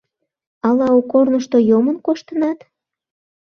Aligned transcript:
Ала 0.67 0.87
у 0.99 1.01
корнышто 1.11 1.57
йомын 1.69 1.97
коштынат? 2.05 2.59